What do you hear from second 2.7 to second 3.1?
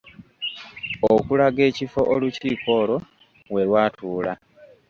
olwo